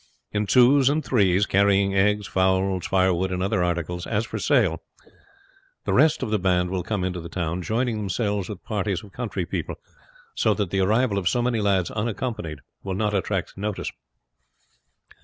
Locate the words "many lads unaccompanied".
11.43-12.61